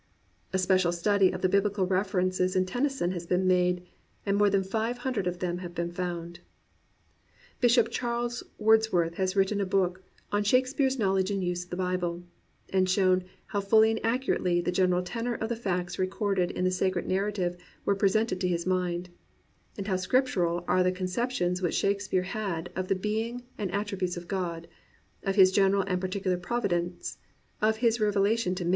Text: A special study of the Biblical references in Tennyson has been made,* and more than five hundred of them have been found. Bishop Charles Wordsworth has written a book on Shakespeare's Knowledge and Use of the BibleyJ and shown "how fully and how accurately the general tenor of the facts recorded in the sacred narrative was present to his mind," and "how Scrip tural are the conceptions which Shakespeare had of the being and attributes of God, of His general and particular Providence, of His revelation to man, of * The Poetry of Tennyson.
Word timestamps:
A 0.51 0.57
special 0.57 0.91
study 0.91 1.29
of 1.29 1.43
the 1.43 1.47
Biblical 1.47 1.85
references 1.85 2.55
in 2.55 2.65
Tennyson 2.65 3.11
has 3.11 3.27
been 3.27 3.45
made,* 3.45 3.83
and 4.25 4.35
more 4.35 4.49
than 4.49 4.63
five 4.63 4.97
hundred 4.97 5.27
of 5.27 5.37
them 5.37 5.59
have 5.59 5.75
been 5.75 5.91
found. 5.91 6.39
Bishop 7.59 7.87
Charles 7.91 8.43
Wordsworth 8.57 9.13
has 9.21 9.35
written 9.35 9.61
a 9.61 9.63
book 9.67 10.01
on 10.31 10.43
Shakespeare's 10.43 10.97
Knowledge 10.97 11.29
and 11.29 11.43
Use 11.43 11.65
of 11.65 11.69
the 11.69 11.77
BibleyJ 11.77 12.23
and 12.73 12.89
shown 12.89 13.25
"how 13.45 13.61
fully 13.61 13.91
and 13.91 13.99
how 14.03 14.09
accurately 14.09 14.59
the 14.59 14.71
general 14.71 15.03
tenor 15.03 15.35
of 15.35 15.49
the 15.49 15.55
facts 15.55 15.99
recorded 15.99 16.49
in 16.49 16.63
the 16.63 16.71
sacred 16.71 17.05
narrative 17.05 17.55
was 17.85 17.99
present 17.99 18.29
to 18.29 18.47
his 18.47 18.65
mind," 18.65 19.09
and 19.77 19.85
"how 19.85 19.97
Scrip 19.97 20.25
tural 20.25 20.65
are 20.67 20.81
the 20.81 20.91
conceptions 20.91 21.61
which 21.61 21.75
Shakespeare 21.75 22.23
had 22.23 22.71
of 22.75 22.87
the 22.87 22.95
being 22.95 23.43
and 23.55 23.69
attributes 23.71 24.17
of 24.17 24.27
God, 24.27 24.67
of 25.21 25.35
His 25.35 25.51
general 25.51 25.83
and 25.83 26.01
particular 26.01 26.37
Providence, 26.37 27.19
of 27.61 27.77
His 27.77 27.99
revelation 27.99 28.15
to 28.15 28.15
man, 28.15 28.15
of 28.15 28.15
* 28.15 28.15
The 28.15 28.25
Poetry 28.25 28.33
of 28.33 28.55
Tennyson. 28.55 28.69